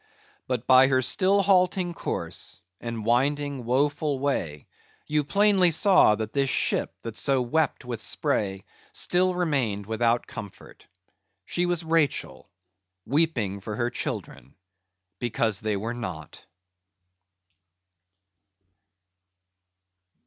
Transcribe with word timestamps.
But 0.47 0.65
by 0.65 0.87
her 0.87 1.03
still 1.03 1.43
halting 1.43 1.93
course 1.93 2.63
and 2.79 3.05
winding, 3.05 3.65
woeful 3.65 4.17
way, 4.17 4.65
you 5.05 5.23
plainly 5.23 5.69
saw 5.69 6.15
that 6.15 6.33
this 6.33 6.49
ship 6.49 6.91
that 7.03 7.15
so 7.15 7.39
wept 7.39 7.85
with 7.85 8.01
spray, 8.01 8.65
still 8.93 9.35
remained 9.35 9.85
without 9.85 10.25
comfort. 10.25 10.87
She 11.45 11.67
was 11.67 11.83
Rachel, 11.83 12.49
weeping 13.05 13.59
for 13.61 13.75
her 13.75 13.91
children, 13.91 14.55
because 15.19 15.61
they 15.61 15.77
were 15.77 15.93
not. 15.93 16.47